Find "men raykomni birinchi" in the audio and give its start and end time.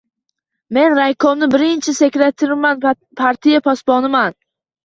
0.77-1.95